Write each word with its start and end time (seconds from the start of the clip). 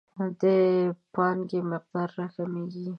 د 0.41 0.43
پانګې 1.13 1.59
مقدار 1.71 2.09
راکمیږي. 2.17 2.87